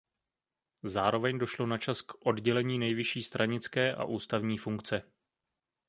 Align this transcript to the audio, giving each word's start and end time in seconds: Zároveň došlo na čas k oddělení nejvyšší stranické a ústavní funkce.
Zároveň 0.83 1.37
došlo 1.39 1.65
na 1.65 1.77
čas 1.77 2.01
k 2.01 2.11
oddělení 2.25 2.79
nejvyšší 2.79 3.23
stranické 3.23 3.95
a 3.95 4.03
ústavní 4.03 4.57
funkce. 4.57 5.03